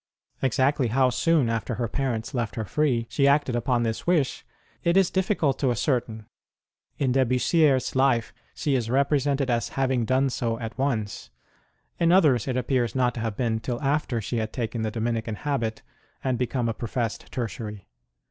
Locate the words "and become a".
16.23-16.73